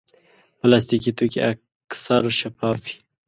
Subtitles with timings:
[0.59, 2.95] پلاستيکي توکي اکثر شفاف وي.